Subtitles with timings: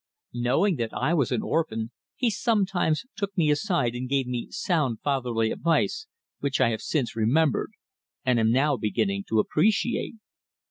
[0.33, 4.97] Knowing that I was an orphan he sometimes took me aside and gave me sound
[5.03, 6.07] fatherly advice
[6.39, 7.69] which I have since remembered,
[8.25, 10.15] and am now beginning to appreciate.